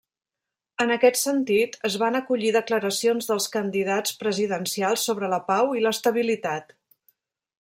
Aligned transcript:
En 0.85 0.93
aquest 0.93 1.19
sentit, 1.23 1.77
es 1.89 1.97
van 2.03 2.17
acollir 2.19 2.49
declaracions 2.55 3.29
dels 3.33 3.47
candidats 3.57 4.17
presidencials 4.23 5.07
sobre 5.11 5.31
la 5.35 5.43
pau 5.51 5.73
i 5.81 5.85
l'estabilitat. 5.87 6.75